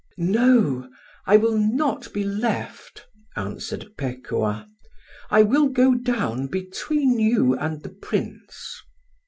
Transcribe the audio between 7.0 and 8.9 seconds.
you and the Prince."